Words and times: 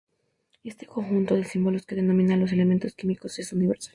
Este 0.63 0.87
conjunto 0.87 1.35
de 1.35 1.43
símbolos 1.43 1.85
que 1.85 1.93
denomina 1.93 2.33
a 2.33 2.37
los 2.37 2.51
elementos 2.51 2.95
químicos 2.95 3.37
es 3.37 3.53
universal. 3.53 3.89